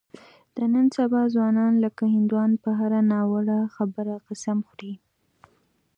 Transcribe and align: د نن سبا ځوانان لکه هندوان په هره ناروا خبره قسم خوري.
د 0.55 0.57
نن 0.73 0.85
سبا 0.97 1.21
ځوانان 1.33 1.73
لکه 1.85 2.03
هندوان 2.15 2.51
په 2.63 2.69
هره 2.79 2.99
ناروا 3.11 3.59
خبره 3.75 4.13
قسم 4.27 4.57
خوري. 4.67 4.93